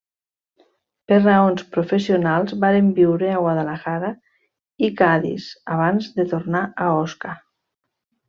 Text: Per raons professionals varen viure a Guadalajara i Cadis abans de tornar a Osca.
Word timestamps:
Per 1.11 1.17
raons 1.23 1.65
professionals 1.75 2.55
varen 2.63 2.87
viure 3.01 3.29
a 3.33 3.43
Guadalajara 3.43 4.11
i 4.89 4.91
Cadis 5.03 5.47
abans 5.77 6.09
de 6.17 6.27
tornar 6.33 6.63
a 6.87 6.91
Osca. 7.05 7.35